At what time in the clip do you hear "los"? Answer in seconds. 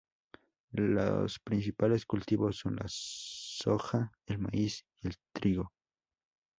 0.73-1.37